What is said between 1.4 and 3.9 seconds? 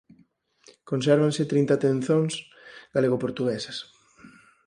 trinta tenzóns galego-portuguesas